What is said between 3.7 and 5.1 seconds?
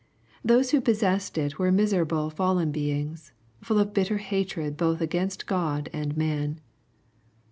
of bitter hatred both